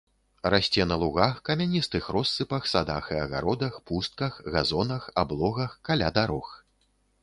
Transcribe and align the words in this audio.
Расце 0.53 0.85
на 0.91 0.95
лугах, 1.03 1.35
камяністых 1.49 2.09
россыпах, 2.17 2.63
садах 2.73 3.13
і 3.15 3.21
агародах, 3.27 3.73
пустках, 3.91 4.43
газонах, 4.53 5.09
аблогах, 5.25 5.81
каля 5.91 6.09
дарог. 6.19 6.47